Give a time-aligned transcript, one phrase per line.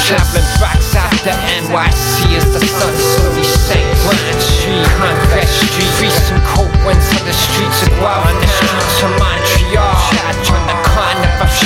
[0.00, 3.84] Traveling tracks after NYC as the sun slowly sank.
[4.02, 9.02] Grand Street, Congress Street, freezing cold winds on the streets of Guam, on the streets
[9.04, 9.94] of Montreal.
[10.08, 10.82] Charge on the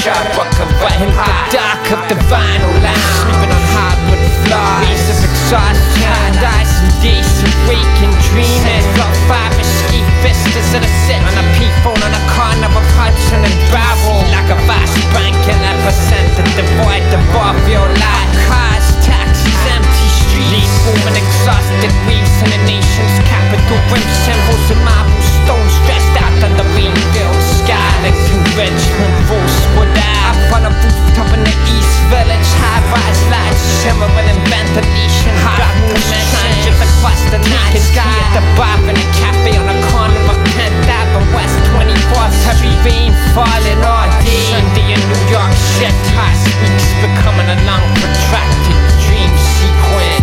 [0.07, 3.03] the dark of the vinyl line.
[3.23, 4.87] Sleeping on hardwood floors.
[4.87, 8.85] Waves of exhaustion, dice and days of waking dreaming.
[8.95, 9.55] Got five
[10.27, 14.19] vistas of the set on a payphone on a corner of Hudson and Barrow.
[14.35, 18.35] Like a vast banking epicenter, devoid of off your life.
[18.51, 20.75] Cars, taxis, empty streets.
[20.83, 23.79] Booming exhausted waves in the nation's capital.
[23.95, 27.36] Rim symbols and marble stones stressed out on the sky.
[27.67, 30.39] Like convention, Rosewood Ave.
[30.47, 32.49] Up on a rooftop in the East Village.
[32.63, 35.35] High-rise lights shimmering in ventilation.
[35.43, 35.59] Hot
[35.91, 38.07] connections across the night sky.
[38.07, 42.37] At the bar in a cafe on the corner of 10th Ave and West 24th.
[42.47, 44.47] Heavy rain falling all day.
[44.55, 45.91] Sunday in New York City.
[46.15, 50.16] Past weeks becoming a long protracted dream sequence.